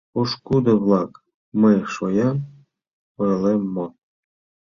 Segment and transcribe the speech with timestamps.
[0.13, 1.11] Пошкудо-влак,
[1.61, 2.37] мый шоям
[3.21, 3.85] ойлем мо?